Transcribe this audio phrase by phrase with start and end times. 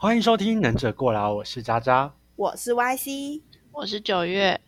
[0.00, 2.14] 欢迎收听《能者过劳》，我是渣渣。
[2.36, 4.60] 我是 YC，我是九月，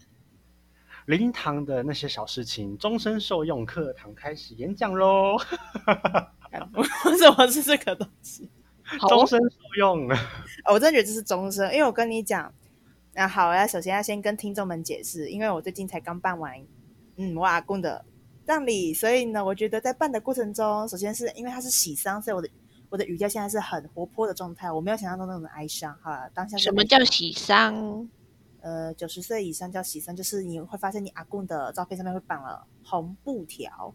[1.07, 5.37] 灵堂的那些小事情，终身受用课堂开始演讲喽！
[7.05, 8.51] 为什么是这个东西？
[9.09, 10.11] 终身受用，
[10.65, 12.53] 哦我真的觉得这是终身，因为我跟你讲，
[13.15, 16.61] 那好，我要首先要先跟听众们解释，因为我最近才刚办完，
[17.15, 18.05] 嗯，我阿公的
[18.45, 22.49] 葬礼，所以呢，我觉得在办的过程中，首先是因为他是喜丧，所以我的
[22.91, 25.97] 我的语调现在是很活泼的状态，我没有想象中那种哀伤。
[26.03, 28.09] 好了，当下是什么叫喜丧？
[28.61, 33.95] 呃九十岁以上叫喜丧，就是你会发现你阿公的照片上面会绑了红布条。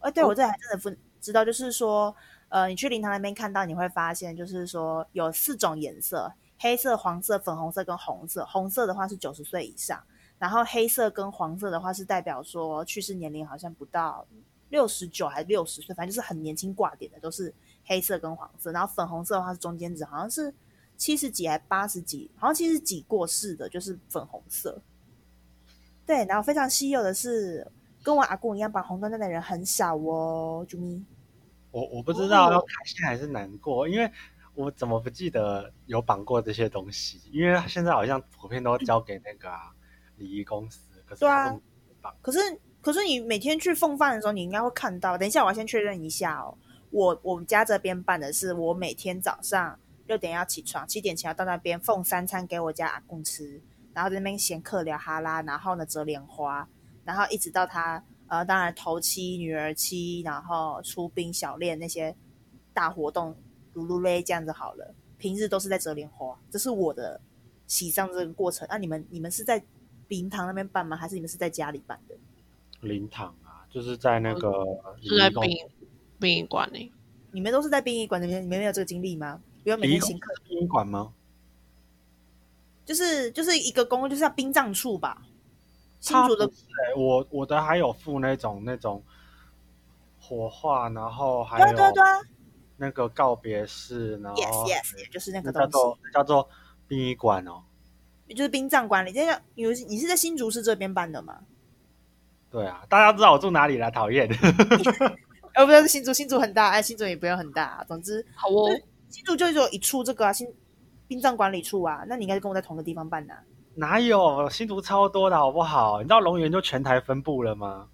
[0.00, 2.14] 哎，对我这还真的不知道，就是说，
[2.48, 8.44] 呃，你去灵堂那边看到，你会发现就是说有四种颜色：黑色、黄色、粉红色跟红色。
[8.46, 10.02] 红色的话是九十岁以上，
[10.38, 14.26] 然后黑色跟黄色的话是代表说去世年龄好像不到
[14.70, 18.72] 六十九还是六十岁，反正就是很年轻挂点的，都是黑色跟黄色。
[18.72, 20.54] 然后粉红色的话是中间值，好像是
[20.96, 24.80] 七十几还八十几，好像七十几过世的，就是粉红色。
[26.06, 27.66] 对，然后非常稀有的是，
[28.02, 31.04] 跟我阿公一样绑红缎带的人很少哦，啾咪。
[31.70, 34.10] 我我不知道要开心还是难过，因为
[34.54, 37.20] 我怎么不记得有绑过这些东西？
[37.32, 39.74] 因为现在好像普遍都交给那个啊
[40.16, 41.58] 礼仪公司，可是对啊。
[42.20, 42.38] 可是
[42.82, 45.16] 可是你每天去奉饭的时候，你应该会看到。
[45.16, 46.56] 等一下，我要先确认一下哦。
[46.94, 53.60] 我我们家这边办的是，我每天早上六点要起床，七点前要到那边奉三餐给我家阿公吃，
[53.92, 56.68] 然后在那边闲客聊哈拉，然后呢折莲花，
[57.04, 62.14] 然后一直到他呃，当然头七、女儿七，然后出兵小练那些
[62.72, 63.36] 大活动，
[63.74, 64.94] 噜噜嘞这样子好了。
[65.18, 67.20] 平日都是在折莲花，这是我的
[67.66, 68.68] 喜丧这个过程。
[68.70, 69.60] 那、你们你们是在
[70.06, 70.96] 灵堂那边办吗？
[70.96, 72.14] 还是你们是在家里办的？
[72.82, 74.64] 灵堂啊，就是在那个
[75.00, 75.30] 礼是在
[76.20, 76.92] 殡仪馆里。
[77.32, 79.40] 你们都是在殡仪馆那边，你们没有这个经历吗？
[79.62, 81.12] 不用每天请客，司殡仪馆吗？
[82.84, 85.22] 就是就是一个公，就是要殡葬处吧。
[86.00, 86.48] 新竹的
[86.96, 89.02] 我我的还有附那种那种
[90.20, 92.20] 火化，然后还有对啊对啊
[92.76, 96.48] 那个告别式，然后，yes yes，就是那个叫做叫做
[96.86, 97.62] 殡仪馆哦。
[98.28, 99.12] 西，就是殡葬管理。
[99.12, 101.40] 这个你你是在新竹市这边办的吗？
[102.50, 103.90] 对啊，大家知道我住哪里啦？
[103.90, 104.28] 讨厌。
[105.54, 108.70] 呃，不是新竹，新竹很大，哎，新竹也不用很大、总之，好哦，
[109.08, 110.46] 新竹就只有一处这个啊，新
[111.06, 112.04] 殡葬管理处啊。
[112.06, 113.40] 那你应该是跟我在同个地方办的啊、
[113.76, 115.98] 哪有新竹超多的好不好？
[115.98, 117.88] 你知道龙岩就全台分布了吗？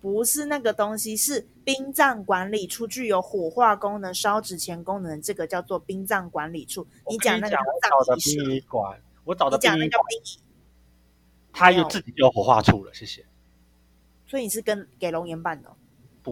[0.00, 6.86] 不是那个东西，是殡葬管理处，具有火化功能、烧纸钱功能，这个叫做殡葬管理处。
[7.08, 10.40] 你讲那个我找的葬仪社，殡仪馆，我找的你讲那叫殡仪馆，殡仪，
[11.52, 12.94] 它有自己就有火化处了。
[12.94, 13.26] 谢谢。
[14.26, 15.76] 所以你是跟给龙岩办的哦、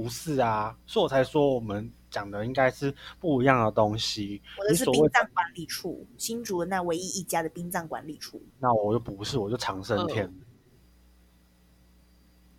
[0.01, 4.41] 不是啊，所以我才说我们讲的应该是不一样的东西。
[4.57, 8.41] 我的是殡葬管理处，新竹的那唯一一家的殡葬管理处。
[8.61, 10.33] 那我就不是，我就长生天。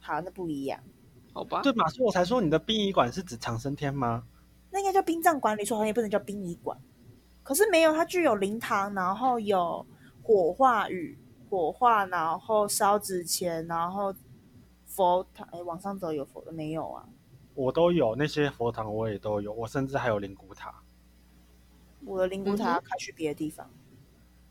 [0.01, 0.83] 好，那不一样，
[1.31, 1.87] 好吧，对嘛？
[1.87, 4.23] 所以我才说你的殡仪馆是指长生天吗？
[4.69, 6.77] 那应该叫殡葬管理处，好像也不能叫殡仪馆。
[7.41, 9.85] 可是没有，它具有灵堂，然后有
[10.21, 11.17] 火化与
[11.49, 14.13] 火化，然后烧纸钱，然后
[14.85, 15.47] 佛堂。
[15.51, 17.07] 哎，往上走有佛的没有啊？
[17.59, 20.73] 我都有那些佛堂，我也都有，我甚至还有灵骨塔。
[22.05, 23.69] 我的灵骨塔要开去别的地方。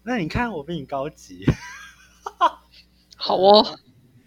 [0.03, 1.47] 那你看我比你高级，
[3.17, 3.79] 好哦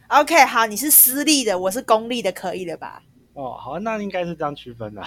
[0.07, 3.03] ，OK，好，你是私立的，我是公立的，可以了吧？
[3.33, 5.03] 哦，好，那应该是这样区分的、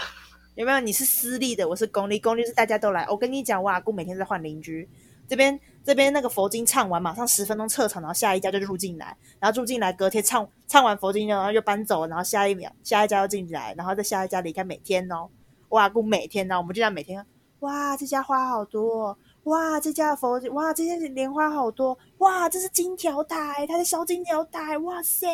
[0.54, 0.78] 有没有？
[0.78, 3.04] 你是私立的，我是公立，公立是大家都来。
[3.08, 4.88] 我跟你讲，我阿姑每天在换邻居，
[5.26, 15.28] 这边这边那个佛经唱完，马上十分钟撤场，然后下一家就入进来，然后入进来，隔天唱唱完佛经，然后又搬走，然后下一秒下一家又进来，然后再下一家离开，每天哦，
[15.68, 17.24] 我阿姑每天哦，我们就这样每天，
[17.60, 25.26] 哇，这家花好多，哇，这家的佛哇，这家莲花好多，哇，这是金条台，他在烧金条台，哇塞，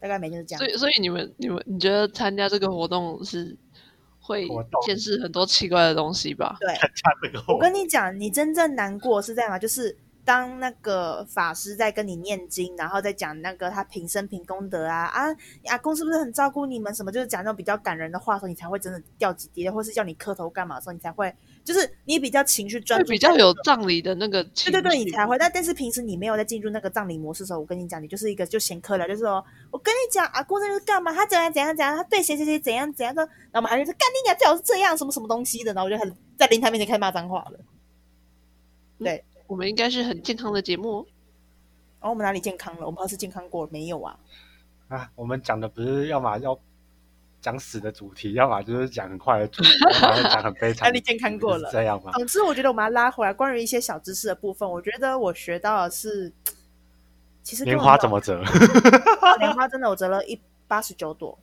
[0.00, 0.68] 大概每天是这样所。
[0.68, 3.56] 以所以你们你们你觉得参加这个活动是
[4.30, 4.48] 会
[4.86, 6.56] 见识很多奇怪的东西吧？
[6.60, 9.58] 对， 参加这个我跟你讲，你真正难过是在哪？
[9.58, 15.26] 就是当那个法师在跟你念经，然后再讲那个他平生平功德啊啊，
[15.66, 16.94] 阿公是不是很照顾你们？
[16.94, 21.34] 什么就是讲那种比较感人的话的时候，你才会真的掉几滴泪，或是叫你磕头干嘛的时候，你才会
[21.64, 23.54] 就是你比较情绪专注，比较有。
[23.62, 25.36] 葬礼的那个情绪，对对对，你才会。
[25.38, 31.12] 但但是平时你没有在进入那个葬礼模式的时候，我跟你讲，你就是一个就闲客了，就是说我跟你讲，阿公这是干嘛？
[31.12, 33.22] 他怎样怎样怎样，他对谁谁谁怎样怎样的，
[33.52, 37.60] 然后我们还是干你娘，最好是这样什么什么东西的，然后我就很在灵台面前开始骂脏话了。
[38.98, 41.06] 对，我们应该是很健康的节目。
[42.00, 42.86] 然后我们哪里健康了？
[42.86, 44.18] 我们要是健康过了没有啊？
[44.88, 46.58] 啊，我们讲的不是要么要
[47.40, 49.70] 讲死的主题，要么就是讲很快的主题，
[50.02, 50.88] 要么讲很悲惨。
[50.88, 52.12] 那你已经看过了是这样吗？
[52.12, 56.32] 总之，我觉得我们要拉回来，关于一些小知识的部分，我觉得我学到的是，
[57.42, 58.42] 其实根棉本没有花怎么折？
[59.40, 61.38] 莲花真的我折了一八十九朵，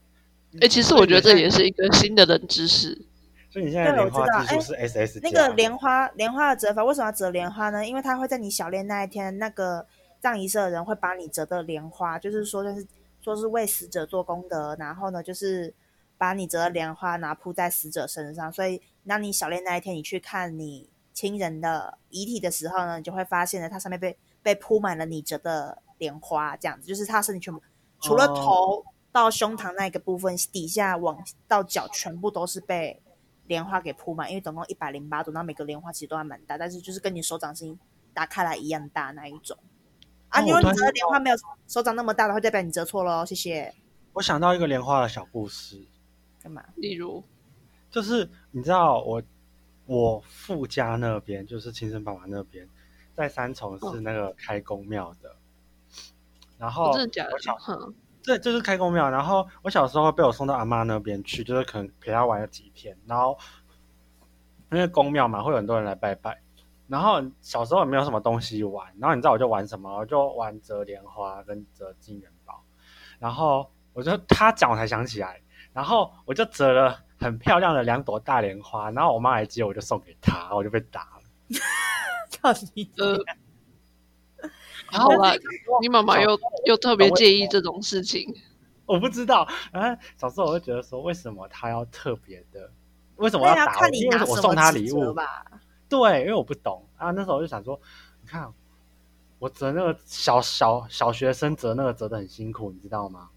[0.61, 3.05] 哎、其实我觉得这也是一个新的冷知识。
[3.49, 7.83] 所以你现在对莲花我知道技术是 SS 那加个莲花莲花的折法为什么要折莲花呢？
[7.87, 9.87] 因为它会在你小练那一天，那个
[10.19, 12.85] 葬仪社的人会把你折的莲花，就是说就是
[13.21, 15.73] 说是为死者做功德，然后呢就是
[16.17, 27.61] 把你折的莲花拿铺在死者身上，所以当你小练那一天，你去看你亲人的遗体的时候呢，你就会发现呢，它上面被被铺满了你折的莲花，这样子，就是他身体全部
[27.99, 33.01] 除了哦头到胸膛那个部分，底下往到脚全部都是被
[33.45, 37.79] 莲花给铺满，因为总共一百零八朵，那每个莲花其实都还蛮大，但是就是跟你手掌心
[38.13, 39.57] 打开来一样大那一种。
[40.29, 41.35] 啊，哦如果你折的莲花没有
[41.67, 43.73] 手掌那么大的话，代表你折错了哦，谢谢。
[44.13, 45.87] 我想到一个莲花的小故事，
[46.47, 46.63] 干嘛？
[46.77, 47.21] 例如，
[47.91, 49.21] 就是你知道我
[49.85, 52.69] 我父家那边，就是亲生爸爸那边，
[53.13, 55.35] 在三重是那个开公庙的。
[56.57, 57.55] 然后哦真的假的我小？
[57.57, 59.09] 哼，对，就是开公庙。
[59.09, 62.97] 然后我小时候被我送到阿妈那边去，就是可能陪她玩了几天。
[63.05, 63.37] 然后
[64.71, 66.41] 因为公庙嘛，会有很多人来拜拜。
[66.87, 69.93] 然后小时候也没有什么东西玩，然后你知道我就玩什么？
[69.97, 72.63] 我就玩折莲花跟折金元宝。
[73.19, 75.41] 然后我就他讲我才想起来，
[75.73, 81.21] 然后我就折了很漂亮的两朵大莲花，然后我妈来接，我就送给她，我就被打了。
[82.41, 83.17] 到底呃，
[84.91, 85.33] 好了，
[85.81, 88.33] 你妈妈又又特别介意这种事情，
[88.85, 92.69] 我不知道，然后小时候我就觉得说，为什么她要特别的？
[93.15, 93.87] 为什么要打我？
[93.89, 95.45] 因为我送她礼物，吧。
[95.89, 97.11] 对，因为我不懂啊。
[97.11, 97.79] 那时候我就想说，
[98.21, 98.53] 你看
[99.39, 103.29] 我折那个小小小学生折那个折的很辛苦，你知道吗？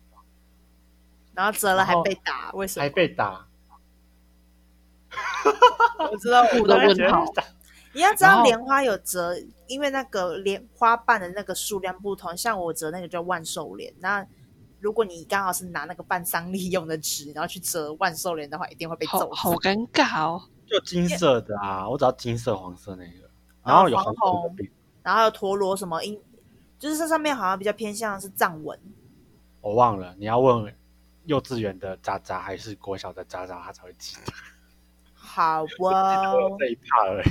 [1.35, 2.83] 然后折了还被打，为什么？
[2.83, 3.47] 还被打，
[6.11, 7.45] 我知道我的问号我就觉得
[7.93, 9.35] 你要知道莲花有折，
[9.67, 14.25] 因为那个莲花瓣的那个数量不同，像我折那个叫万寿莲，那
[14.79, 19.25] 如果你刚好是拿那个办丧礼用的纸，然后去折万寿莲的话，一定会被揍死。
[19.35, 20.43] 好好尴尬哦。
[20.67, 23.29] 就金色的啊，我只要金色、黄色那个，
[23.65, 24.57] 然后有红红
[25.03, 26.17] 然后陀螺什么，因
[26.79, 28.79] 就是这上面好像比较偏向是藏文，
[29.61, 30.15] 我忘了。
[30.17, 30.73] 你要问
[31.31, 34.33] 幼稚园的渣渣还是国小的渣渣，他才会记得。
[35.15, 36.57] 好 我哦。
[36.59, 37.29] 这一趴而已。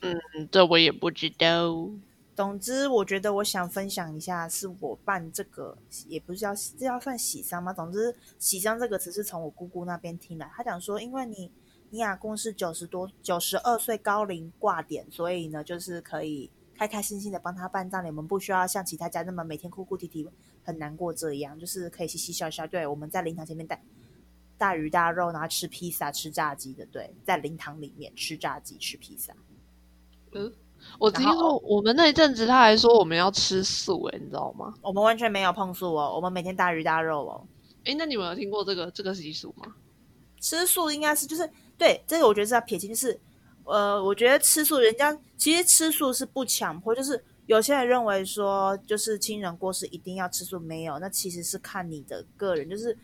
[0.00, 1.90] 嗯，这我也不知道。
[2.34, 5.76] 总之，我觉得我想分享一下，是我办这个，
[6.08, 7.70] 也不是要这要算喜丧吗？
[7.70, 11.52] 总之，喜丧这个词是从我姑姑那边听来，她讲说，因为你
[11.90, 20.26] 你阿公是九十多九十二岁高龄挂点，所以呢，就是可以开开心心的帮他办葬礼，我们不需要像其他家那么每天哭哭啼啼
[20.64, 22.66] 很难过这样，就是可以嘻嘻笑笑。
[22.66, 23.80] 对，我们在灵堂前面带
[24.58, 29.32] 大鱼大肉，然后吃披萨、吃炸鸡的，对，在灵堂里面吃炸鸡、吃披萨。
[30.32, 30.52] 嗯
[30.98, 34.74] 我听说我们那一阵子他还说我们要吃素、欸，你知道吗？
[34.82, 37.46] 我们完全没有碰素哦，我们每天大鱼大肉哦。
[37.84, 39.74] 哎，那你们有听过这个这个习俗吗？
[40.40, 43.18] 吃素应该是就是对这个，我觉得是要撇清，就是
[43.64, 52.96] 呃，我觉得吃素，人家其实吃素是不强迫，就是有些人认为说，就是亲人过世一定要吃素，没有，那其实是看你的个人，就是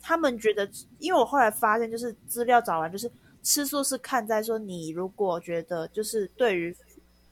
[0.00, 3.10] 他们觉得，因为我后来发现，就是资料找完，就是
[3.42, 6.76] 吃素是看在说你如果觉得就是对于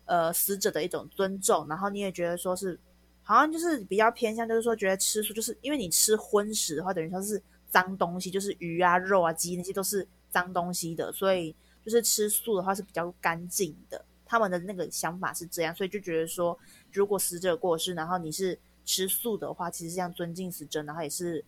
[0.06, 2.78] 呃死者的一种尊重，然后你也觉得说是
[3.22, 7.40] 好像就是比较偏向，就是说觉得吃素，就是因为你吃荤食的话，等于说是
[7.70, 11.54] 脏东西，就是鱼啊、肉啊、鸡那些都是脏东西的，所以
[11.84, 14.04] 就是吃素的话是比较干净的。
[14.28, 16.56] 他们的那个想法是这样，所以就觉得说，
[16.92, 21.42] 如果死者过世，然后你是吃素的话，其实这样尊敬死者，然后也是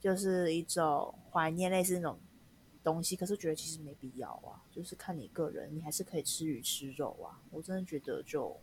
[0.00, 2.18] 就是一种怀念类似那种
[2.82, 3.14] 东西。
[3.14, 7.38] 可是觉得其实没必要啊，就是看你个人，你还是可以吃鱼吃肉啊。
[7.50, 8.56] 我真的觉得就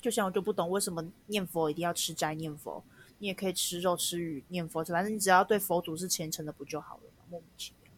[0.00, 2.82] 就像我就不懂为什么念佛一定要吃斋念佛，
[3.18, 7.24] 你也可以吃肉吃鱼念佛，反正你只要对佛祖是虔诚的不就好了吗？
[7.28, 7.92] 莫名其妙。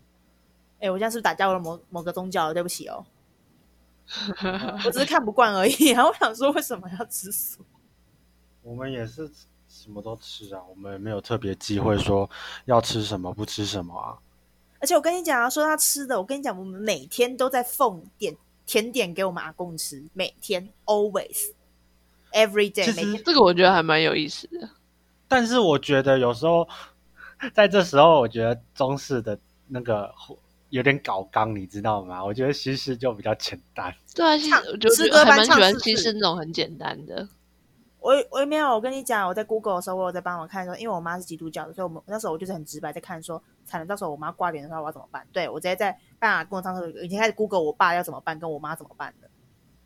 [0.80, 2.52] 哎、我现在是不是打架了某某个宗教了？
[2.54, 3.06] 对不起哦，
[4.84, 5.90] 我只是看不惯而已。
[5.92, 7.64] 然后我想说，为什么要吃素？
[8.62, 9.30] 我们也是
[9.68, 12.28] 什么都吃啊，我们没有特别忌讳说
[12.66, 14.18] 要吃什么不吃什么啊。
[14.80, 21.52] 而且我跟你讲啊，说他吃的，我跟你讲，我们每天都在奉点甜点给我们阿公吃，每天 always
[22.32, 24.68] every day，其实每天这个我觉得还蛮有意思的。
[25.28, 26.68] 但是我觉得有时候
[27.54, 29.38] 在这时候，我觉得中式的
[29.68, 30.12] 那个
[30.72, 32.24] 有点搞刚，你知道吗？
[32.24, 33.94] 我觉得西式就比较简单。
[34.14, 37.28] 对啊，其实唱我就诗歌班觉得还蛮喜欢唱四次西式那种很简单的。
[38.00, 45.26] 我我也没有，我跟你讲，我在 Google 的时候，我有在帮我看说，因为我妈是基督教的，所以我们那时候我就是很直白在看说，惨了，到时候我妈挂脸的时候我要怎么办？
[45.30, 49.28] 对我直接在办阿公上车已经开始 Google 我爸要怎么办，跟我妈怎么办的。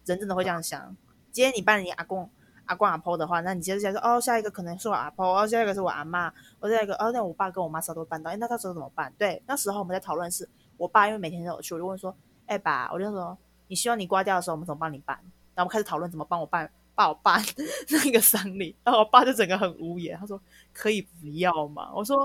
[0.05, 0.97] 人真的会这样想。
[1.33, 2.31] 今天你办你阿公
[2.67, 9.13] 阿公阿婆的话，那你接着下说哦，下一个可能是我阿婆，哦，下一个是我阿妈，我下一个哦，那我爸跟我妈时候都会办到，哎，那到时候怎么办？
[9.19, 12.15] 对，那时候我们在讨论是，我爸因为每天都有去，我就问说，
[12.47, 13.37] 哎爸，我就说
[13.69, 15.17] 你希望你挂掉的时候我们怎么帮你办？
[15.55, 16.71] 然后我们开始讨论怎么帮我办。
[16.99, 17.39] 帮我办
[18.05, 20.41] 那个丧礼，然后我爸就整个很无言，他说
[20.73, 22.21] ：“可以不要吗？”我说：“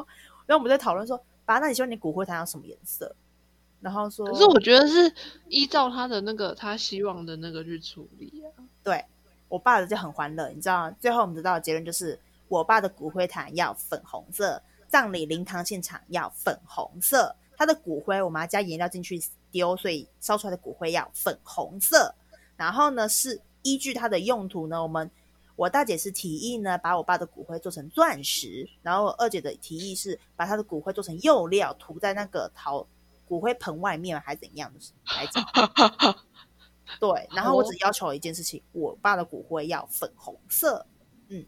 [0.48, 3.14] 然后我们在讨论说，爸，那你希望你骨灰坛要什么颜色？”
[3.82, 5.14] 然后说：“可是我觉得是
[5.50, 9.04] 依照他的那个他希望的那个去处理啊。”对
[9.50, 12.18] 我爸的就很欢乐，你知道，最后我们得到的结论就是，
[12.48, 22.16] 我爸的骨灰坛要粉红色，葬礼灵堂现场要粉红色，他的骨灰我们要加颜料进去丢，所以烧出来的骨灰要粉红色。
[22.58, 23.42] 然后呢是。
[23.64, 25.12] 依据它的用途呢，我们
[25.56, 32.84] 我大姐是提议呢，把我爸的骨灰做成钻石，然后二姐的提议是把他的骨灰做成釉料，涂在那个陶
[33.28, 34.80] 骨灰盆外面，还是怎样的
[35.16, 36.16] 来着？
[37.00, 40.84] 对，然后我只要求一件事情，我爸的骨灰要粉红色，
[41.28, 41.46] 嗯，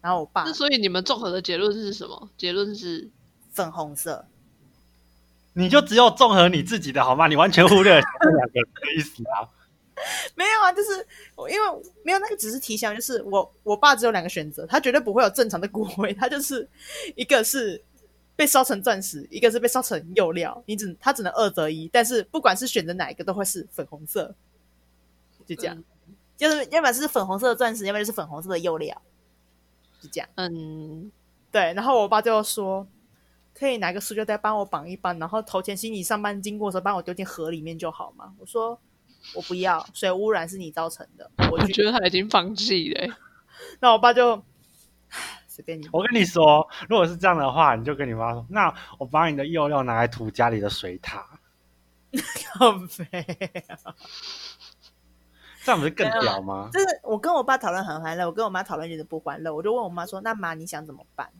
[0.00, 2.30] 然后我爸，那所以你们综合的结论是什么？
[2.36, 3.10] 结论是
[3.50, 4.24] 粉红色，
[5.54, 7.26] 你就只有综合你自己的好吗？
[7.26, 9.48] 你完全忽略了两个的意思啊。
[10.34, 11.06] 没有啊，就是
[11.50, 16.68] 因为没有那个，只是提醒，就是我我爸只有两个选择，他绝对不会有正常的骨灰，他就是
[17.14, 17.80] 一个是
[18.34, 24.34] 被烧成钻石，一个是被烧成釉料，你只他只能二择一，但是不管是选择哪一个，都会是粉红色，
[25.46, 25.84] 就这样，
[26.36, 29.00] 就是要不然是粉红色的钻石，要不然就是粉红色的釉料，
[30.00, 30.28] 就这样。
[30.36, 31.12] 嗯，
[31.52, 31.74] 对。
[31.74, 32.84] 然后我爸就说，
[33.54, 38.34] 可以拿个塑胶袋帮我绑一绑，然后头前行李上班经过的时候，帮我丢进河里面就好吗？
[38.38, 38.80] 我说。
[39.36, 41.30] 我不要，水污染是你造成的。
[41.48, 43.16] 我觉得他已经放弃了。
[43.78, 44.42] 那我爸就
[45.46, 45.88] 随便你。
[45.92, 51.24] 我跟你说，如果是这样的话，你就跟你妈说：“那我把你的釉料拿来涂家里的水塔。
[52.58, 53.04] ”好肥
[53.68, 53.94] 啊！
[55.62, 56.68] 这样不是更屌吗？
[56.72, 59.54] 就是我跟我爸讨论很欢乐，我跟我妈讨论觉得不欢乐。
[59.54, 61.30] 我就问我妈说：“那妈你想怎么办？”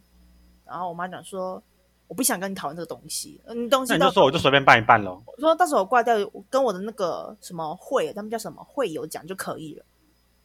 [0.64, 1.61] 然后我妈讲说。
[2.09, 5.23] 我不想跟你讨论这个东西，你，东西那你就说我就随便办一办喽。
[5.25, 6.15] 我说到时候我挂掉，
[6.51, 9.85] 跟我的那个什么会，他们叫什么会友讲就可以了。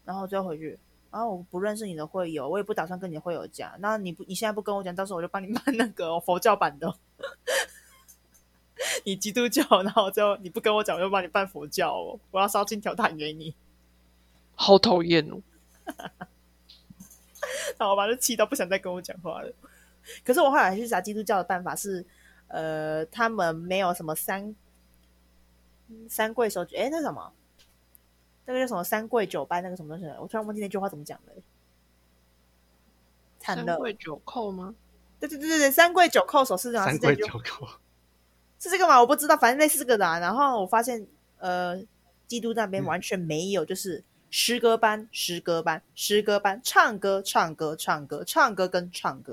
[0.05, 0.79] 然后最后回去，
[1.11, 3.73] 然后我不认识你的会友，我也不打算跟你的会友讲。
[3.79, 6.95] 那你不你现在不跟我讲，到时候我就帮你办那个佛教版的。
[9.03, 12.17] 你基督教，然后最后你不跟我讲，我就帮你办佛教哦。
[12.31, 13.53] 我要烧金条弹给你，
[14.55, 15.41] 好讨厌哦。
[17.77, 19.51] 然后我把他气到不想再跟我讲话了。
[20.23, 22.05] 可是我后来去查基督教的办法是，
[22.47, 24.55] 呃，他们没有什么三
[26.09, 27.33] 三跪手举，哎，那什么，
[28.45, 30.13] 那个叫什么三跪九拜那个什么东西？
[30.19, 31.33] 我突然忘记那句话怎么讲了。
[33.39, 34.75] 三跪九叩吗？
[35.19, 37.67] 对对对对对，三跪九叩手是这样，三跪九叩
[38.59, 38.99] 是这个吗？
[38.99, 40.05] 我不知道，反正类似这个的。
[40.19, 41.81] 然后我发现，呃，
[42.27, 49.31] 基督那边完全没有，就是诗歌班、诗歌班、诗歌班，唱歌、唱歌、唱歌、唱歌跟唱歌。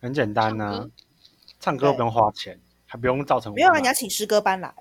[0.00, 0.88] 很简单呐，
[1.60, 4.74] 唱歌不用花钱，还不用造成没有啊，你要请诗歌班来，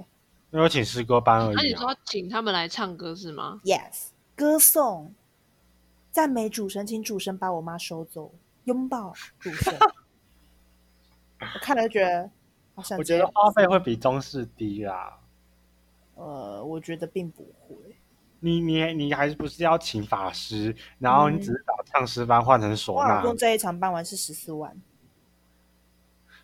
[0.50, 1.56] 没有请诗歌班而已。
[1.56, 5.14] 那你说请他们来唱歌是吗？Yes，歌颂、
[6.12, 8.32] 赞美主神，请主神把我妈收走，
[8.66, 9.74] 拥抱主神。
[11.40, 12.30] 我看了就觉得，
[12.98, 15.20] 我觉得花费会比中式低啦。
[16.16, 17.76] 呃，我觉得并不会。
[18.40, 20.76] 你你你还是不是要请法师？
[21.00, 23.24] 然后你只是把唱诗班换成唢呐？
[23.24, 24.76] 用这一场办完是十四万。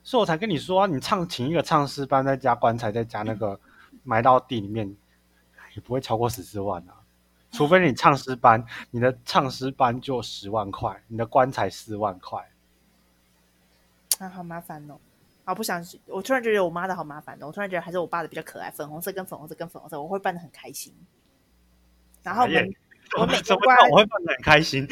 [0.04, 3.60] 所以我才跟你说，你唱请一个唱诗班，再加棺材，再加那个
[4.04, 4.94] 埋到地里面，
[5.76, 6.94] 也不会超过十四万啊。
[7.52, 12.50] 除非你唱诗班，你的唱诗班就十万块，你的棺材四万块。
[14.20, 15.00] 啊，好麻烦哦！
[15.46, 17.48] 啊，不想，我突然觉得我妈的好麻烦哦。
[17.48, 20.94] 我突然觉得还是我爸的比较可爱，粉红色跟粉红色跟粉红色，我会办的很开心。
[22.22, 22.76] 然后我们
[23.20, 24.88] 我每次，我会办的很开心。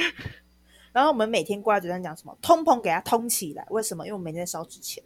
[0.93, 2.38] 然后我们每天挂在嘴上讲什么？
[2.41, 4.05] 通膨给它通起来，为什么？
[4.05, 5.03] 因为我们每天在烧纸钱。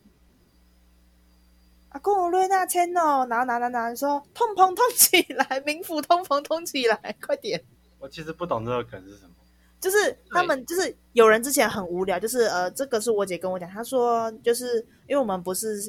[1.89, 7.63] 阿公瑞纳签哦，拿拿拿拿，说通膨通起来，民府通膨通起来，快点！
[7.99, 9.33] 我其实不懂这个梗是什么，
[9.79, 15.81] 就是他们就是有人之前很无聊，就是呃，这个是我姐跟我讲，她说就是因为我们不是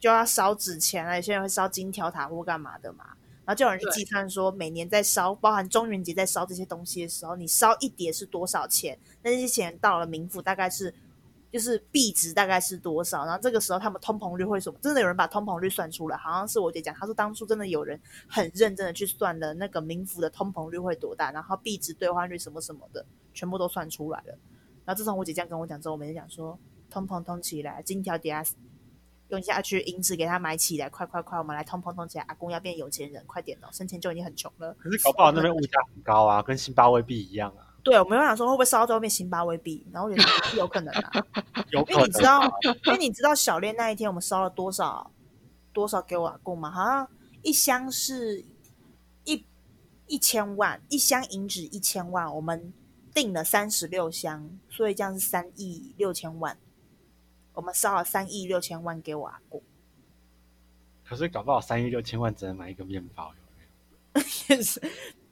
[0.00, 3.08] 就要烧纸钱啊，有些人会烧金条塔或干嘛的嘛。
[3.44, 8.98] 然后就有人去计算说，每年在烧，包含中元节在烧这些东西的时候，你烧一叠是多少钱？
[9.22, 10.94] 那些钱到了冥府大概是
[11.50, 14.78] 就是币值大概是多少，然后这个时候他们通膨率会什么？
[14.80, 24.38] 真的有人把通膨率算出来，好像是我姐讲，她说当初真的有人很认真的去算了那个冥府的通膨率会多大，然后币值兑换率什么什么的，全部都算出来了。
[24.84, 26.58] 然后自从我姐这样跟我讲之后，我们就讲说
[26.88, 28.42] 通膨通起来，金条底下
[29.32, 34.74] 用下去，银子给他买起来，快快快，我们来通膨通起来，阿公要变有钱人，快点哦，生前就已经很穷了。
[34.74, 37.66] 可是搞不好那边物价很高啊，跟新巴威币一样啊。
[37.82, 41.10] 对，我们有想说会不会烧到最后变辛巴威币，然后我觉得 有可能啊，
[41.70, 42.22] 有可因为你知。
[42.22, 42.40] 道，
[42.84, 45.10] 因为你知道小练那一天我们烧了多少
[45.72, 46.70] 多少给我阿公吗？
[46.70, 47.08] 好像
[47.42, 48.44] 一箱是
[49.24, 49.44] 一
[50.06, 52.72] 一千万，一箱银纸一千万，我们
[53.12, 56.56] 订了三十六箱，所以这样是三亿六千万。
[57.54, 59.62] 我们烧了三亿六千万给我阿公，
[61.04, 63.32] 可是搞不好三亿六千万只能买一个面包。
[63.34, 63.42] 有
[64.14, 64.22] 没有
[64.56, 64.80] 也是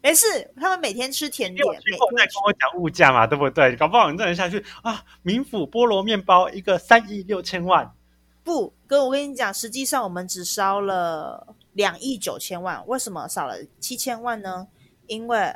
[0.03, 3.27] 没事，他们每天吃甜你点，每有听过在天跟我讲物价嘛？
[3.27, 3.77] 对不对？
[3.77, 7.95] 搞不好你这人下去啊，民府菠萝面包一个三亿六千万，
[8.43, 14.69] 不，哥，我跟你讲，实际上我们只烧了两亿九千万，为什么少了七千万呢？
[15.07, 15.55] 因为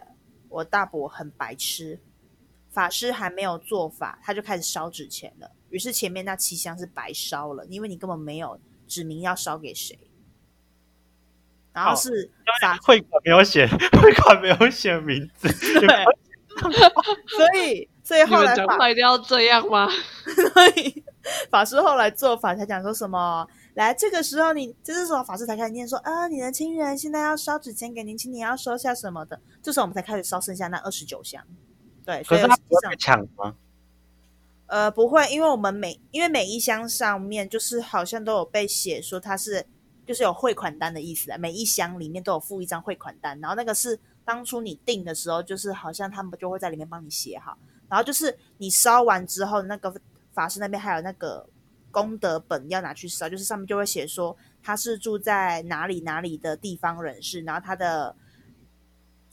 [0.48, 1.98] 我大伯很白痴，
[2.70, 5.50] 法师还没有做法，他就开始烧纸钱了。
[5.74, 9.98] 于是前面那七箱是白烧了，因为你根本没有指明要烧给谁。
[11.72, 12.30] 然后哦是
[12.62, 15.48] 法会款没有写，会款没有写名字，
[15.80, 16.04] 对，
[17.26, 19.88] 所以所以后来法话一定要这样吗？
[20.52, 21.02] 所以
[21.50, 29.40] 法师后来做法才讲说什么，来这个时候你这是时候法师才开始念说啊，你的亲人现在要烧纸钱给您，请你要收下什么的。
[29.60, 31.44] 这时候我们才开始烧剩下那二十九箱。
[32.04, 33.56] 对，所可以实际上是他不会被抢吗？
[34.66, 39.64] 呃不会，因为我们每因为每一箱上面就是好像都有被写说它是
[40.06, 47.56] 就是有汇款单的意思，每一箱里面都有附一张汇款单，然后那个是当初你订的时候，就是好像他们就会在里面帮你写好，
[47.88, 49.94] 然后就是你烧完之后，那个
[50.32, 51.46] 法师那边还有那个
[51.90, 58.14] 功德本要拿去烧，就是上面就会写说他是住在哪里哪里的地方人士，然后他的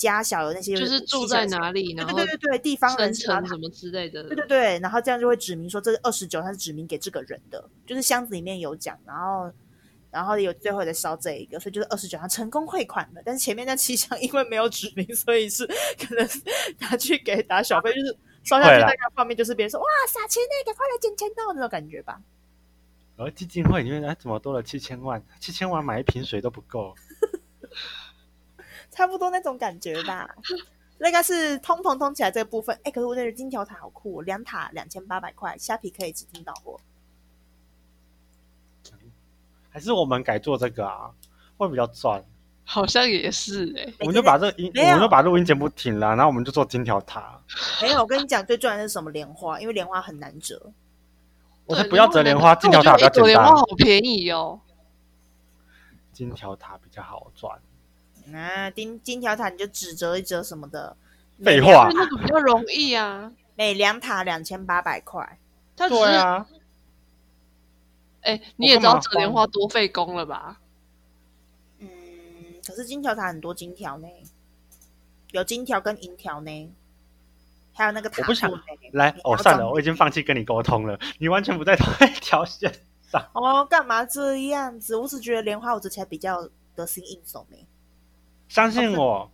[0.01, 4.24] 家小有那些就是住在哪里，然对后对对对对，地方人士，然后生成什么之类的。
[4.24, 9.51] 对对对，然后这样就会指明说这是二十九它是指明给这个人的，就是箱子里面有讲，然后
[10.10, 13.22] 然后有最后再烧这一个，所以就是二十九他成功汇款了。
[13.24, 16.27] 但是前面那七箱 因为没有指明，所以是可能
[16.79, 22.20] 拿去给打小费，就是烧下去大概画面就是别人说哇撒钱呢，赶快来捡钱到那种感觉吧。
[23.18, 25.24] 而基金会里面哎怎么多了七千万？
[25.40, 26.96] 七千万买一瓶水都不够。
[28.92, 30.30] 差不多那种感觉吧。
[31.00, 36.80] 那个是通膨通起来这个部分，哎，可是我觉得金条塔好酷、哦，两塔两千八百块，虾皮可以指定到货。
[39.72, 41.10] 还是我们改做这个啊，
[41.58, 42.24] 会比较赚。
[42.64, 47.42] 好像也是哎、我们就把这个音，我们就把录音节目停了，然后我们就做金条塔。
[47.82, 50.72] 没有，我跟你讲，最赚的是什么莲花，因为莲花很难折。
[51.66, 53.56] 我才不要折莲花，金条塔比较简单莲花。
[53.56, 54.60] 好便宜哦。
[56.14, 57.60] 金条塔比较好赚。
[58.35, 60.96] 啊，金金条塔你就只折一折什么的，
[61.44, 63.31] 废话那个比较容易啊。
[63.55, 65.37] 每两塔两千八百块。
[65.75, 66.48] 它只是对啊，
[68.22, 70.59] 哎、你也知道折莲花多费工了吧？
[71.79, 71.87] 嗯，
[72.67, 74.07] 可是金条塔很多金条呢，
[75.31, 76.72] 有金条跟银条呢，
[77.74, 78.51] 还有那个塔我不想
[78.91, 82.72] 来哦，算了，我已经放弃跟你沟通了，你完全不在同一条线
[83.09, 83.27] 上。
[83.33, 84.96] 哦，干嘛这样子？
[84.96, 87.57] 我只觉得莲花我折起来比较得心应手呢。
[88.51, 89.31] 相信我，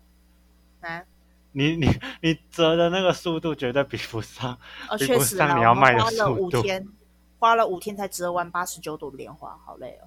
[0.81, 1.03] 啊，
[1.51, 1.89] 你你
[2.21, 4.53] 你折的那个速度绝对比不上。
[4.87, 6.87] 哦，比不确实啦，上你要卖的速度花了五天，
[7.39, 10.05] 花了五天才折完八十九朵莲花，好累哦。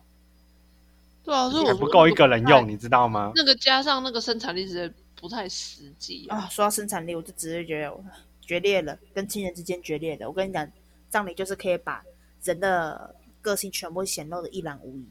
[1.25, 3.33] 对啊，所以我不够一个人用，你知道吗？
[3.35, 6.39] 那个加上那个生产力实在不太实际啊。
[6.39, 7.93] 啊，说到生产力，我就直接觉得
[8.41, 10.29] 决裂了，跟亲人之间决裂了。
[10.29, 10.71] 我跟你讲，
[11.09, 12.01] 葬礼就是可以把
[12.45, 15.09] 人的个性全部显露的一览无遗。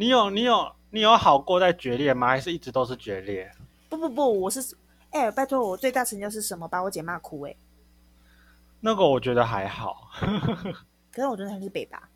[0.00, 2.28] 你有你有你有好过在决裂吗？
[2.28, 3.50] 还是一直都是决裂？
[3.88, 4.76] 不不不，我是
[5.10, 6.68] 哎、拜托，我最大成就是什么？
[6.68, 7.56] 把我姐骂哭哎、
[8.78, 10.08] 那个我觉得还好。
[11.10, 12.08] 可是我觉得他是北吧，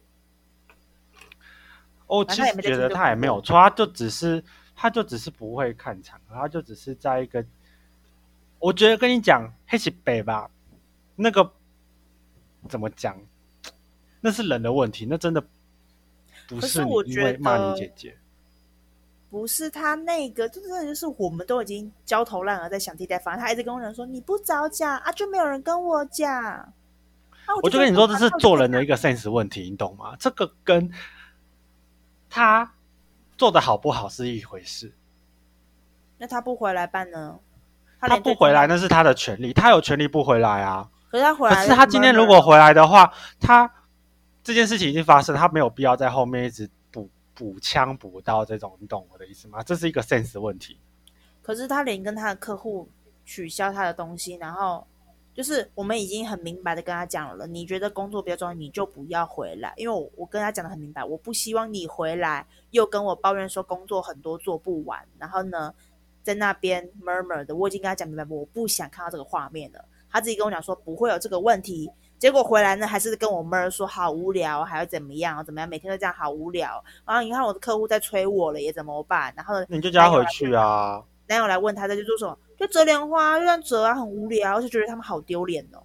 [2.06, 4.44] 我其实觉得他也没有错，他就只是
[4.76, 7.44] 他就只是不会看场，他就只是在一个，
[8.60, 10.48] 我觉得跟你讲黑起北吧，
[11.16, 11.52] 那个
[12.68, 13.20] 怎么讲，
[14.22, 15.44] 那是人的问题，那真的
[16.56, 18.16] 不可是我觉为骂你得姐姐。
[19.30, 26.30] 不是他那个，就真的就是我们都已经焦头烂额在想替代方案，他一直跟我讲说你不早讲啊，就没有人跟我讲。
[26.44, 26.74] 啊、
[27.62, 30.14] 我就跟你说，这是做人的一个 sense 问题，你懂吗？
[30.18, 30.90] 这个跟
[32.28, 32.72] 他
[33.36, 34.92] 做的好不好是一回事，
[36.18, 37.38] 那他不回来办呢？
[38.00, 40.90] 他不回来那是他的权利，他有权利不回来啊。
[41.10, 43.72] 可是他回来，可是他今天如果回来的话，他
[44.44, 49.62] 这件事情已经发生，他没有必要在后面一直补补枪补刀这种，你懂我的意思吗？
[49.62, 50.78] 这是一个 sense 问题。
[51.42, 52.88] 可是他连跟他的客户
[53.24, 54.86] 取消他的东西，然后
[55.34, 59.72] 就是我们已经很明白的跟他讲了，你觉得工作比较重要，你就不要回来。
[59.76, 65.72] 因为我我跟他讲的很明白，我不希望你回来又跟我抱怨说工作很多做不完，然后呢
[66.22, 67.54] 在那边 murmur 的。
[67.54, 69.84] 我已经跟他讲明白，我不想看到这个画面了。
[70.10, 71.90] 他自己跟我讲说不会有这个问题，
[72.22, 76.80] 结果回来呢还是跟我 mur 说好无聊，还要怎么样怎么样，每天都这样好无聊。
[77.04, 79.34] 然后你看我的客户在催我了，也怎么办？
[79.36, 81.02] 然后你就叫他回去啊。
[81.26, 82.38] 男友来问他，他就做什么？
[82.56, 85.82] 就折莲花，就这样折啊，很无聊，就觉得他们好丢脸哦。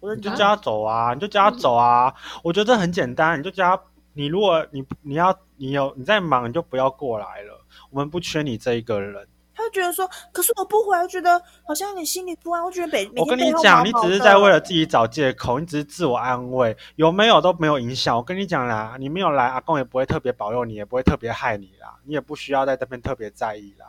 [0.00, 2.12] 我说你就叫他走啊，你就叫他走啊。
[2.42, 3.82] 我觉得这很简单，你就叫他。
[4.14, 7.64] 你如果你你要你有你在忙，你就不要过来了。
[7.90, 9.28] 我们不缺你这一个人。
[9.58, 12.62] 他就觉得说，可是我不回来，觉得好像你心里不安。
[12.62, 18.16] 我觉得每我跟你讲，你只是在为了自己找借口，你只是自我安慰，有没有都没有影响。
[18.16, 23.86] 我跟你讲啦，你没有来，阿公也不会特别保佑你，也不会特别害你啦，你也不需要在这边特别在意啦。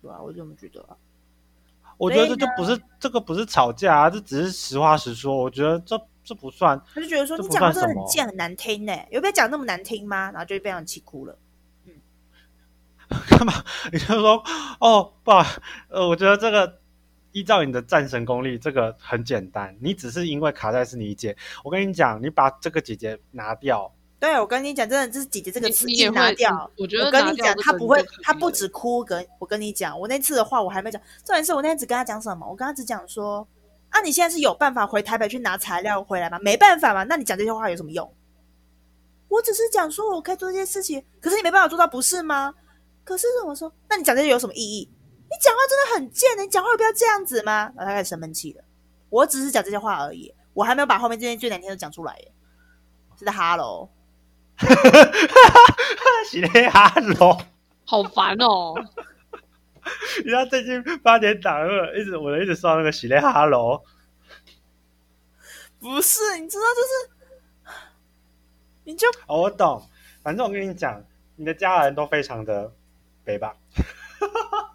[0.00, 0.96] 对啊，我这么觉得啊。
[1.98, 5.36] 我觉得这就不是这个不是吵架啊，这只是实话实说。
[5.36, 6.80] 我觉得这这不算。
[6.94, 10.30] 他就觉得说你讲的这个很贱很难听呢，有必要讲那么难听吗？
[10.30, 11.36] 然后就被人气哭了。
[13.30, 13.52] 干嘛？
[13.92, 14.42] 你就说
[14.80, 15.30] 哦，不，
[15.88, 16.80] 呃，我觉得这个
[17.32, 19.74] 依照你的战神功力，这个很简单。
[19.80, 23.90] 你只是因为卡在是你姐，我跟你讲，你把这个姐姐拿掉。
[24.20, 26.70] 对，我跟你讲，真的，就是姐姐这个词一拿掉。
[26.76, 29.04] 我觉得我跟你讲，她不会，她不止哭。
[29.04, 31.00] 跟我跟你讲，我那次的话我还没讲。
[31.24, 32.46] 重点是我那天只跟她讲什么？
[32.46, 33.46] 我跟她只讲说，
[33.90, 36.38] 啊，你现在是有办法回台北去拿材料回来吗？
[36.42, 37.04] 没办法嘛？
[37.04, 38.12] 那你讲这些话有什么用？
[39.28, 42.52] 我只是讲说我可以做这些事情，可是你没办法做到，不是吗？
[43.08, 44.86] 可是我说，那你讲这些有什么意义？
[45.30, 47.72] 你讲话真的很贱，你讲话不要这样子吗？
[47.74, 48.62] 然后他开始生闷气了。
[49.08, 52.30] 我只是讲这些话而已，我还没有把后面这些最难听的讲出来耶。
[53.18, 53.88] 是的哈喽，
[56.30, 57.38] 是的哈喽，
[57.86, 58.74] 好烦哦！
[60.18, 61.66] 你知道最近八点档
[61.96, 63.82] 一直我一直说那个喜的哈喽，
[65.80, 67.72] 不是，你知道就是，
[68.84, 69.82] 你就哦，我懂。
[70.22, 71.02] 反正我跟你讲。
[71.40, 72.72] 你的家人都非常的
[73.28, 73.54] 北吧？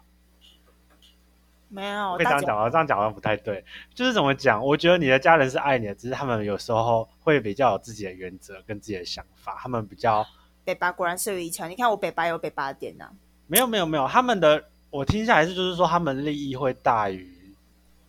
[1.68, 3.64] 没有，非常讲啊，这样讲好像不太对。
[3.92, 4.64] 就是怎么讲？
[4.64, 9.56] 我觉得你的家人是爱你的，只是他们有时候会比较有自己的原则跟自己的想法。
[9.58, 10.24] 他们比较
[10.64, 11.68] 北巴果然是有一强。
[11.68, 13.10] 你看我北巴有北巴的点呐。
[13.48, 17.28] 没有没有没有，他们的我听下来是就是说，他们利益会大于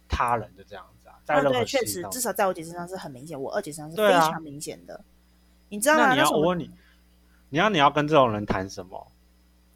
[0.07, 1.15] 他人的这样子啊。
[1.25, 5.03] 在任何确实，至少在我姐身上是很明显，我二姐身上是非常明显的。
[5.69, 6.13] 你知道吗？
[6.13, 6.69] 你要我问你。
[7.49, 9.07] 你要你要跟这种人谈什么？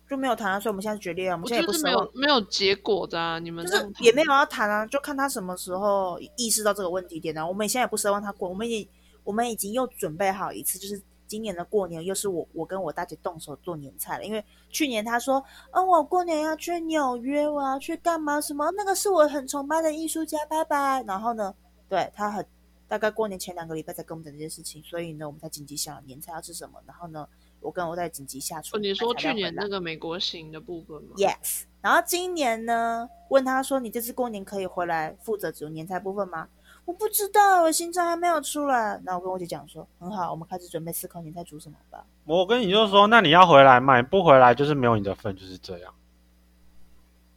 [0.09, 1.35] 就没有谈啊，所以我们现在决裂啊。
[1.35, 3.37] 我们现在也不是没有没有结果的啊。
[3.37, 7.47] 你们就是也没有要谈啊，就看他什么时候意识到这个问题点呢？
[7.47, 8.89] 我们现在也不奢望他过，我们已
[9.23, 14.25] 我们已经又准备好一次，就是今年的过年又是我我跟我大姐动手做年菜了。
[14.25, 18.41] 因为去年他说，嗯，我过年要去纽约，我要去干嘛？
[18.41, 18.71] 什么？
[18.75, 21.03] 那个是我很崇拜的艺术家，拜拜。
[21.05, 21.53] 然后呢，
[21.87, 22.43] 对他很
[22.87, 26.81] 大概过年前两个礼拜才跟我们讲这件事情，所以呢，我们才紧急想年菜要吃什么。
[26.87, 27.27] 然后呢？
[27.61, 28.77] 我跟我在紧急下厨。
[28.77, 31.63] 你说去年那个美国行的部分吗？Yes。
[31.81, 33.09] 然后今年呢？
[33.29, 36.47] 问他说：“你这次过年可以回来负责煮年菜部分吗？”
[36.85, 38.99] 我不知道，我行程还没有出来。
[39.03, 44.01] 那我跟我姐讲说：“很好，我们开始准备思考年菜煮什么吧。”我跟你就说：“那你要回来嘛？
[44.01, 45.93] 不回来就是没有你的份，就是这样。”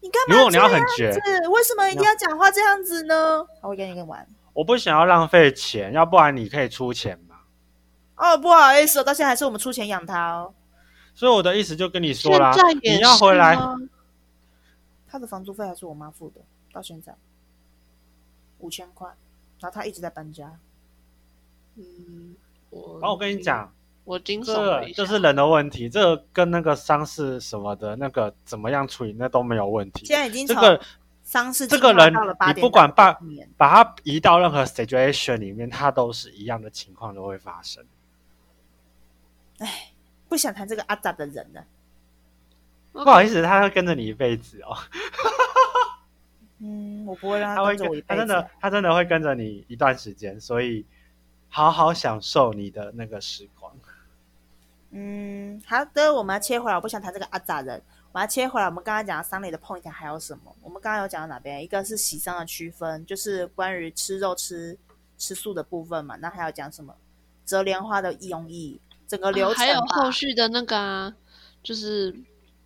[0.00, 0.34] 你干嘛？
[0.34, 1.12] 如果你要很绝，
[1.50, 3.46] 为什么一定要讲话这样子呢？
[3.60, 4.26] 我会跟你玩。
[4.54, 7.31] 我不想要浪费钱，要不然你可以出钱嘛。
[8.16, 10.54] 哦，不好意思，到现在还是我们出钱养他哦。
[11.14, 13.58] 所以我的意思就跟你说啦，你要回来。
[15.08, 16.40] 他的房租费还是我妈付的，
[16.72, 17.14] 到现在
[18.60, 19.08] 五千块，
[19.60, 20.58] 然后他一直在搬家。
[21.76, 22.34] 嗯，
[22.70, 23.70] 我，然后我跟你讲，
[24.04, 30.06] 我惊悚这就是人的问题，这个跟那个丧事什么的那个怎么样处理，那都没有问题。
[30.06, 30.80] 现在已经这个
[31.22, 32.10] 丧事这个人，
[32.46, 33.12] 你不管把
[33.58, 37.84] 把他移到任何 situation 里面，他都是一样的情况都会发生。
[39.64, 39.92] 哎，
[40.28, 41.64] 不想谈这个阿杂的人了。
[42.92, 44.76] 不好意思，他会跟着你一辈子哦。
[46.58, 48.06] 嗯，我不会让他跟着我一辈子。
[48.08, 50.84] 他真的，他真的会跟着你一段时间，所以
[51.48, 53.72] 好好享受你的那个时光。
[54.90, 56.76] 嗯，好的，我们要切回来。
[56.76, 57.80] 我不想谈这个阿杂人，
[58.12, 58.66] 我要切回来。
[58.66, 60.54] 我们刚刚讲丧礼的 point 还有什么？
[60.60, 61.62] 我们刚刚有讲到哪边？
[61.62, 64.78] 一个是喜丧的区分，就是关于吃肉吃
[65.16, 66.16] 吃素的部分嘛。
[66.16, 66.94] 那还要讲什么？
[67.46, 68.78] 折莲花的用意。
[69.12, 71.14] 整个流程还有后续的那个啊，
[71.62, 72.16] 就是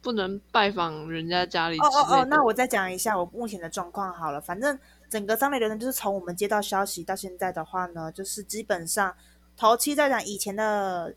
[0.00, 1.76] 不能拜访人家家里。
[1.80, 4.40] 哦哦哦，那我再讲一下我目前的状况好了。
[4.40, 4.78] 反正
[5.10, 9.12] 整个丧礼流程就是从我们接到消息到现在的话呢，就是基本上
[9.56, 11.12] 头七在讲以前的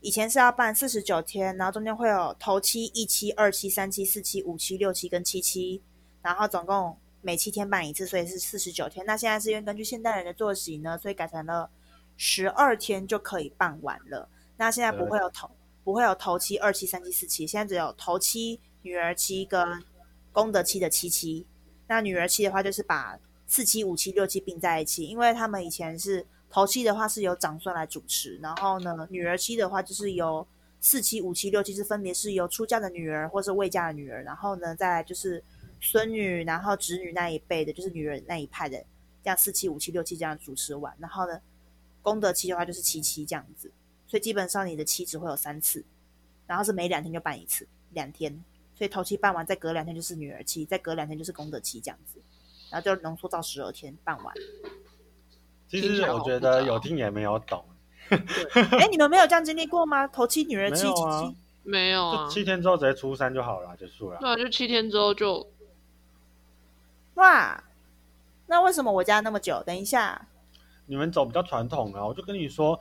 [0.00, 5.80] 以前是要办四十九天，然后中间会有头七、一期、二期、三期、四期、五期、六期跟七期，
[6.22, 9.06] 然后总共每七天办一次，所以是四十九天。
[9.06, 11.70] 那现在是因为根据现代人的作息呢，所以改成了
[12.16, 14.28] 十二天就可以办完了。
[14.62, 15.50] 那现在不会有头
[15.82, 19.82] 不会有头七、二期、三期、四期，现在只有头七、女儿期跟
[20.30, 21.44] 功德期的七七。
[21.88, 30.46] 那女儿期的话，就是把四期、五期、六期并在一起，因为他们以前是头期的话是由长孙来主持，然后呢，女儿期的话就是由
[30.80, 35.42] 四期、五期、六期是分别是由出嫁的女儿或是未嫁的女儿，然后呢，再来就是
[35.80, 38.78] 孙女，然后侄女那一辈的，就是女儿那一派的，
[39.24, 41.40] 这样四期、五期、六期这样主持完，然后呢，
[42.00, 43.72] 功德期的话就是七七这样子，
[44.12, 45.82] 所以基本上你的期只会有三次，
[46.46, 48.44] 然后是每两天就办一次，两天，
[48.74, 52.20] 所以头期办完，再隔两天就是女儿期，再隔两天就是功德期这样子。
[52.70, 54.34] 然后就浓缩到十二天办完。
[55.66, 57.64] 其实我觉得有听也没有懂。
[58.10, 60.06] 哎，你们没有这样经历过吗？
[60.06, 62.28] 头七女儿七七七没有啊？
[62.28, 64.18] 七天之后直接初三就好了，结束了。
[64.20, 65.50] 对啊，就七天之后就。
[67.14, 67.64] 哇，
[68.46, 69.62] 那为什么我家那么久？
[69.64, 70.28] 等一下，
[70.84, 72.06] 你们走比较传统啊！
[72.06, 72.78] 我就跟你说。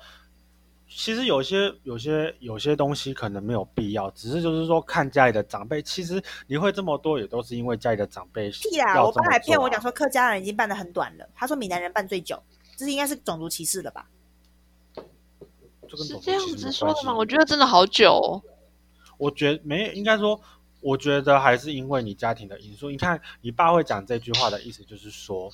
[0.93, 5.81] 其实有些有些有些东西可能没有必要，只是就是说看家里的长辈。
[5.81, 8.51] 其实你会这么多，也都是因为家里的长辈。
[8.51, 9.01] 屁啦！
[9.01, 12.43] 我爸还骗我讲说客家人已经办的很短了，他说闽南人办最久，
[12.75, 14.09] 这是应该是种族歧视了吧？
[15.97, 17.15] 是这样子说的吗？
[17.15, 18.43] 我觉得真的好久。
[19.17, 20.39] 我觉得没，应该说，
[20.81, 22.91] 我觉得还是因为你家庭的因素。
[22.91, 25.49] 你看你爸会讲这句话的意思，就是说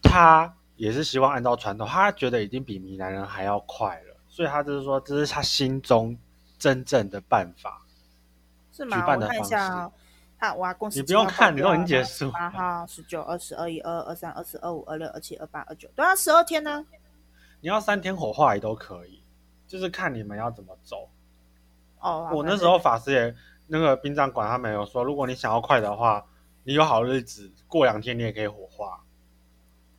[0.00, 0.54] 他。
[0.78, 6.16] 也是希望按照传统，他觉得已经比闽南人还要快了，所以他就是说，这是他心中
[6.56, 7.82] 真正的办法。
[8.72, 9.04] 是吗？
[9.04, 9.90] 我看一下，
[10.38, 12.30] 他哇，公司你不用看，你都已经结束。
[12.30, 16.86] 八号、十九、二十二、一、二二、三、二四、二五、二六、二七、二八、二九，都要十二天呢。
[17.60, 19.20] 你要三天火化也都可以，
[19.66, 21.08] 就是看你们要怎么走。
[21.98, 23.34] 哦，我那时候法师也
[23.66, 26.24] 那个殡葬馆，他没有说，如果你想要快的话，
[26.62, 29.02] 你有好日子，过两天你也可以火化。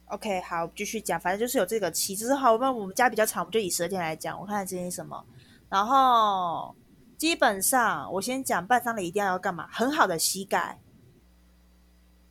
[0.10, 1.20] OK，好，继续讲。
[1.20, 2.58] 反正就是有这个期，只是好。
[2.58, 4.40] 那我们家比较长，我们就以十二天来讲。
[4.40, 5.24] 我看看今天什么。
[5.70, 6.76] 然后
[7.16, 9.68] 基本上，我先讲办丧礼一定要要干嘛？
[9.72, 10.80] 很好的膝盖，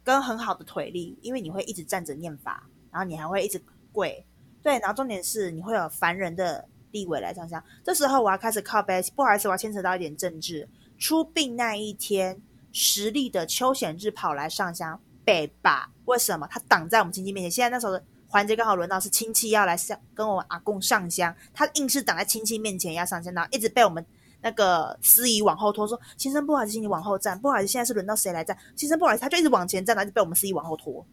[0.03, 3.63] 跟很好的腿力，因为你会一直站着念法，然后你还会一直
[3.93, 4.27] 跪。
[4.61, 7.63] 对，然后重点是你会有凡人的地位来上香。
[7.85, 10.69] 这时候我要开始靠背，不好意思，我要牵扯到一点政治。
[10.99, 15.01] 出殡那一天，实力的邱显志跑来上香。
[15.25, 15.93] 北吧？
[16.09, 17.51] 为什么他挡在我们亲戚面前？
[17.51, 24.05] 现在那时候的环节刚好轮到是亲戚要来上跟我阿公上香，他硬是挡在亲戚面前要上香，然后一直被我们
[24.41, 28.57] 那个司仪往后拖，说先生不好意思，请你往后站，不好意思，现在是轮到谁来站？
[28.75, 31.07] 先生不好意思，他就一直往前站，然后就被我们司仪往后拖。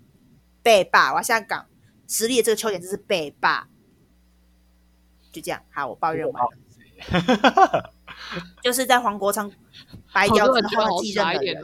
[0.64, 1.66] 北霸，我现在讲
[2.08, 3.68] 实力的这个缺点就是北霸，
[5.32, 5.62] 就这样。
[5.70, 7.94] 好，我抱怨完了，
[8.64, 9.52] 就是在黄国昌
[10.14, 11.62] 白掉之后继任的人。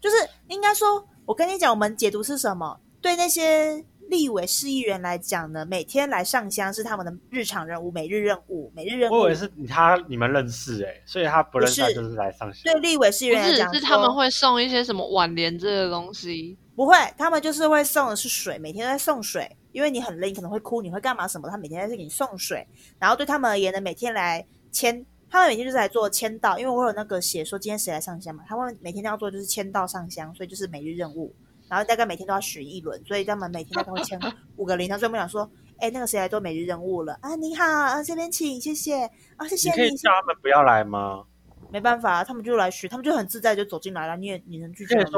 [0.00, 2.80] 就是应该说，我跟你讲，我们解读是什么？
[3.02, 9.14] 对那些立委、市议员来讲呢，每天来上香是他们的日常任务、每日任务、每日任务。
[9.14, 12.72] 我以为是他你们认识哎，所以他不认识就是来上香。
[12.72, 16.56] 对立委、市议员来讲，是他们会送一些什么挽联这个东西？
[16.74, 21.46] 不会，他们就是会送的是水，每天都在送水，因为你很累，你可能会哭，你会干嘛什么？
[21.50, 22.66] 他每天在给你送水，
[22.98, 25.04] 然后对他们而言呢，每天来签。
[25.30, 31.34] 他们每天就是来做签到，因为我有那个写说今天谁来上香嘛，他们每天都要做就是签到上香，所以就是每日任务，
[31.68, 34.18] 然后大概每天都要巡一轮，所以他们每天都会签
[34.56, 34.88] 五个零。
[34.88, 37.34] 他最后讲说，哎，那个谁来做每日任务了啊？
[37.36, 39.76] 你好，啊这边请，谢谢啊，谢谢你。
[39.76, 41.24] 可以叫他们不要来吗？
[41.70, 44.16] 没办法，他们就来巡，他们就很自在就走进来了。
[44.16, 45.10] 你也你能拒绝吗？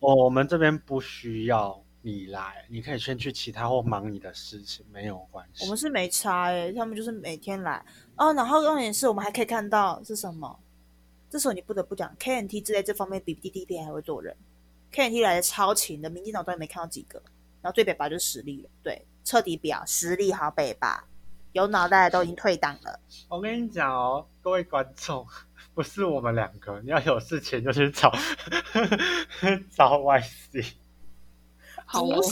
[0.00, 5.64] 哦，我们这边不需要你来，你可以先去其他或忙你的事情，没有关系。
[5.64, 7.84] 我们是没差哎，他们就是每天来。
[8.18, 10.58] 哦，然后重点是我们还可以看到是什么？
[11.30, 14.34] 这时候你不得不讲 K N T 之类这方面比 D D P 还会做人
[14.90, 17.22] ，K N T 来的超勤的，民进党都没看到几个。
[17.60, 21.06] 然后最北吧就是实力了，对，彻底表实力好北吧，
[21.52, 22.98] 有脑袋的都已经退党了。
[23.28, 25.26] 我跟你讲哦，各位观众，
[25.74, 28.10] 不是我们两个，你要有事情就去找
[29.70, 30.62] 找 Y C，
[31.92, 32.30] 不是。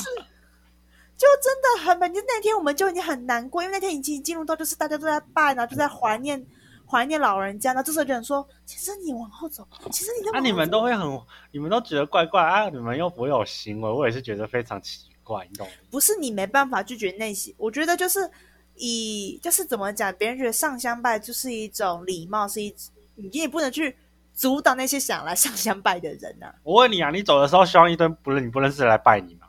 [1.16, 6.44] 就真的很就那天我们就已经很难过，因为那天已经进入到就是大家都在拜，然后就在怀念
[6.87, 7.72] 怀念老人家。
[7.72, 11.20] 呢这时候有人说：“其实你往后走，其实你……”那你们都会很，
[11.52, 12.68] 你们都觉得怪怪啊？
[12.68, 18.31] 你们又不会有行为，我也是觉得非常奇怪，你懂吗不是你没办法拒绝那些，我觉得就是
[18.74, 22.74] 以就是怎么讲，别人觉得上香拜就是一种礼貌，是一
[23.14, 23.96] 你也不能去
[24.35, 29.46] 阻挡那些想来上香拜的人呐、我问你啊，你走的时候希望一堆不认你不认识的来拜你吗？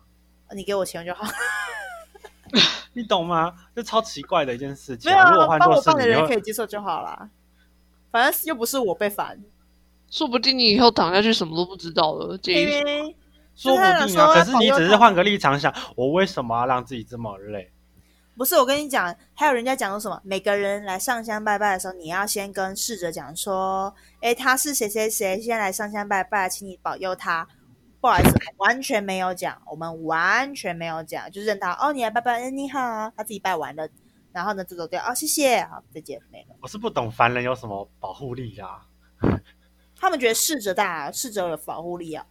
[0.55, 1.25] 你给我钱就好。
[2.93, 3.53] 你懂吗？
[3.75, 7.29] 这超奇怪的一件事情、没有如果啊，帮我办的换作是你，你会人可以接受就好啦。
[8.11, 9.39] 反正又不是我被烦，
[10.09, 12.37] 说不定你以后躺下去什么都不知道了。
[12.37, 13.15] 介因为
[13.55, 14.33] 说不定啊。
[14.33, 17.71] 可是你只是换个立场想，我为什么要让自己这么累？
[18.35, 27.47] 不是我跟你讲，还有人家讲说什么，每个人来上香拜拜的时候，你要先跟逝者讲说，哎，他是谁谁谁，先来上香拜拜，请你保佑他。
[28.07, 32.79] 不好意思，完全没有讲，我们完全没有讲，就认他哦，你来拜拜，嗯你好，
[33.17, 33.85] 他自己拜完了，
[34.31, 36.55] 然后呢就走掉，哦，谢谢，好，再见，没了。
[36.61, 38.87] 我是不懂凡人有什么保护力啊。
[39.99, 42.25] 他们觉得逝者大，逝者有保护力啊。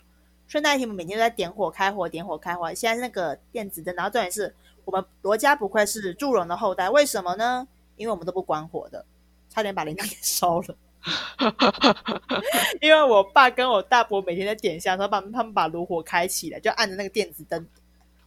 [0.47, 2.73] 顺带一提，我们每天都在点火、开火、点火、开火。
[2.73, 4.55] 现在那个电子灯，然后重点是
[4.87, 7.69] 我们罗家不愧是祝融的后代，为什么呢？
[7.97, 9.05] 因为我们都不关火的，
[9.51, 10.77] 差点把铃铛给烧了。
[12.81, 17.67] 因为我爸跟我大伯每天在点香的时候，把他们把炉火开起来，就按着那个电子灯，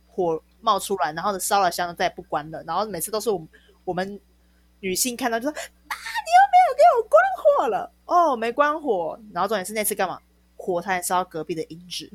[0.07, 2.63] 火冒出来，然后呢烧了香，再也不关了。
[2.63, 3.47] 然后每次都是我们
[3.85, 4.19] 我们
[4.79, 10.19] 女性看到就说：“啊，你又没有给我关火了哦，没关火。”然后重点是那次干嘛？
[10.55, 12.11] 火差点烧到隔壁的银纸。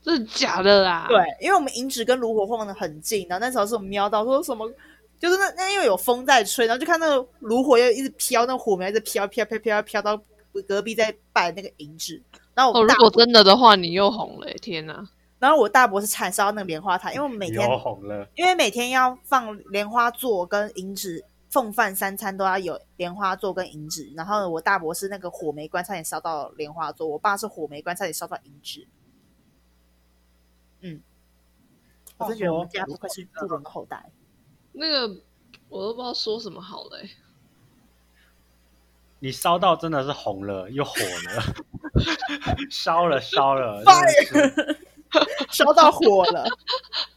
[0.00, 1.06] 这是假的啦。
[1.08, 4.68] 对，因为我们银纸跟炉火放的很近，然后那时候是我们瞄到说什么，
[5.18, 10.20] 就是那那因为有风在吹，然后就看那个炉火又一直飘，那个火苗一直飘飘飘飘飘到
[10.66, 12.22] 隔壁在拜那个银纸，
[12.54, 15.08] 然后如果真的的话，你又红了欸、天哪！
[15.38, 24.10] 然后我大伯是产烧那个莲花台，因为我们每天又红了，因为每天要放莲花座跟银纸，奉饭三餐都要有莲花座跟银纸。
[24.16, 28.88] 然后我大伯是那个火梅关，差点烧到莲花座；我爸是火梅关，差点烧到银纸。
[30.80, 31.00] 嗯，
[32.16, 34.10] 我真觉得我们家不愧是祝融的后代。
[34.78, 35.08] 那个
[35.68, 37.10] 我都不知道说什么好嘞、欸。
[39.18, 41.42] 你烧到真的是红了又火了，
[42.70, 43.82] 烧了烧了，
[45.50, 46.46] 烧到火了，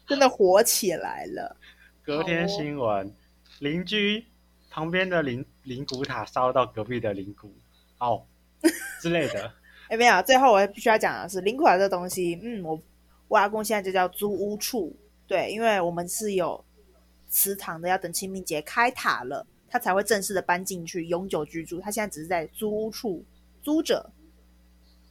[0.08, 1.56] 真的火起来了。
[2.02, 3.14] 隔天新闻，
[3.60, 4.26] 邻居
[4.68, 7.54] 旁边的灵灵骨塔烧到隔壁的灵骨，
[7.98, 8.26] 哦
[9.00, 9.52] 之类的。
[9.88, 12.82] 哎，没有，最后我必须要讲的是，灵骨塔这东西，嗯，我
[13.28, 14.96] 我阿公现在就叫租屋处，
[15.28, 16.64] 对，因为我们是有
[17.32, 21.80] 祠堂的，要等清明节开塔了，他才会正式的搬进去永久居住。
[21.80, 23.24] 他现在只是在租屋处
[23.62, 24.10] 租着。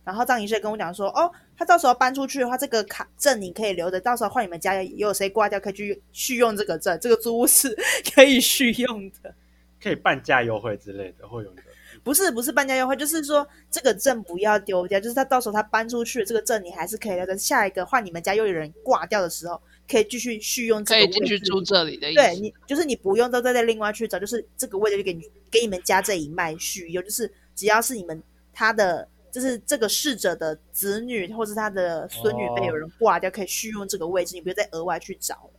[0.03, 7.75] 然后张仪社跟我讲说，哦，他到时候搬出去的话，这个卡证你可以留着，到时候换你们家也有谁挂掉，可以去续用这个证，这个租屋是
[8.13, 9.33] 可以续用的。
[9.81, 11.63] 可以半价优惠之类的，会有的。
[12.03, 17.35] 不是不是半价优惠，就是说这个证不要丢掉，就是他到时候他搬出去，这个证你还是可以留着。
[17.37, 21.17] 下一个换你们家又有人挂掉的时候，可以继续续用这可个位置。
[21.17, 22.21] 以继续住这里的意思。
[22.21, 28.23] 对你，就是你不用都再再另外去找，就是这个位置就给你给你们家这一脉续用，就是只要是你们
[28.53, 35.49] 他的，就是这个逝者的子女或是他的孙女被有人挂掉，可以续用这个位置，你不用再额外去找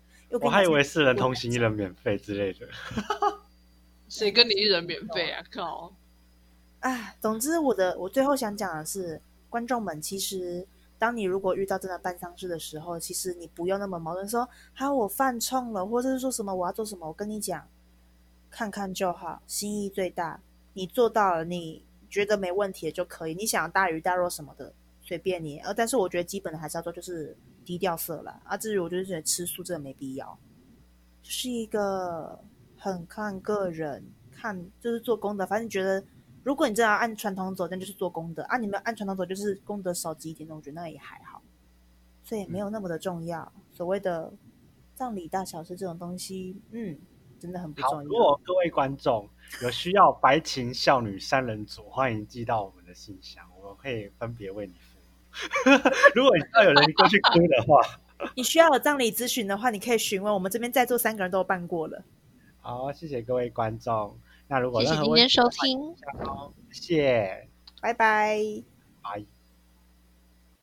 [0.41, 2.67] 我还以为四人同行一人免费之类的。
[4.09, 5.45] 谁跟你一人免费啊？
[5.51, 5.95] 靠！
[6.81, 10.67] 哎，总之我的我最后想讲的是，观众们，其实
[11.03, 17.67] 当你如果遇到真的办丧事的时候，其实你不用那么矛盾说，哈，我犯冲了，或者是说什么我要做什么，我跟你讲，
[18.49, 20.41] 看看就好，心意最大，
[20.75, 30.39] 你做到了，你觉得没问题的就可以，你想大鱼大肉什么的随便你，呃，但是我觉得基本的还是要做，就是低调色啦，啊，至于我就是觉得吃素真的没必要，
[31.21, 32.39] 就是一个
[32.79, 36.05] 很看个人，看就是做功德，反正觉得。
[36.45, 38.57] 如果你真的要按传统走，那就是做功德啊！
[38.57, 41.41] 你们按传统走，就是功德少积一点，那我觉得那也还好，
[42.25, 43.53] 所以没有那么的重要。
[43.73, 44.33] 所谓的
[44.95, 46.99] 葬礼大小事这种东西，嗯，
[47.39, 48.11] 真的很不重要如。
[48.17, 49.29] 果各位观众
[49.63, 55.03] 有需要白情少女三人组，欢迎寄到我们的信箱，我们会分别为你服务。
[56.15, 57.81] 如果你知道有人过去哭的话，
[58.35, 62.03] 你需要有葬礼咨询的话，你可以询问我们这边在座三个人都有办过了。
[62.61, 64.19] 好，谢谢各位观众。
[64.53, 65.81] 那如果谢谢今天收听。
[66.71, 67.49] 谢谢，
[67.81, 68.37] 拜拜。
[69.03, 69.25] 拜。